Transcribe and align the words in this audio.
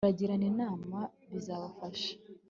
muragirane 0.03 0.45
inama 0.53 0.99
bizabafasha 1.31 2.11